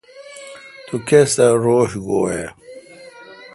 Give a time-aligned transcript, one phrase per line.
[0.85, 2.45] تو کس تھ روݭ گویہ۔